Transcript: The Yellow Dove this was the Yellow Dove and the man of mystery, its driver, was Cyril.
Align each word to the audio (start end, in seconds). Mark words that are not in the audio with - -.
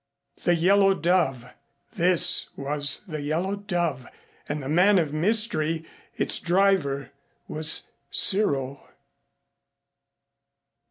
The 0.45 0.55
Yellow 0.55 0.95
Dove 0.95 1.53
this 1.93 2.47
was 2.57 3.03
the 3.07 3.21
Yellow 3.21 3.55
Dove 3.55 4.07
and 4.49 4.63
the 4.63 4.67
man 4.67 4.97
of 4.97 5.13
mystery, 5.13 5.85
its 6.17 6.39
driver, 6.39 7.11
was 7.47 7.83
Cyril. 8.09 8.81